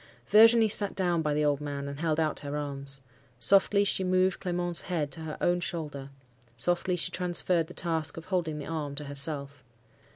[0.25, 3.01] Virginie sat down by the old man, and held out her arms.
[3.39, 6.09] Softly she moved Clement's head to her own shoulder;
[6.55, 9.63] softly she transferred the task of holding the arm to herself.